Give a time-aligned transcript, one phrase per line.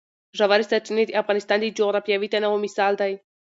[0.37, 3.13] ژورې سرچینې د افغانستان د جغرافیوي تنوع مثال دی.